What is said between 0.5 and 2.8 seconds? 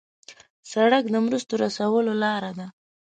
سړک د مرستو رسولو لار ده.